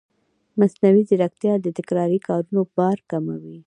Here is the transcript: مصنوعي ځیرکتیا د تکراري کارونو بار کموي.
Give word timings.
مصنوعي 0.59 1.03
ځیرکتیا 1.09 1.53
د 1.61 1.67
تکراري 1.77 2.19
کارونو 2.27 2.61
بار 2.77 2.97
کموي. 3.11 3.57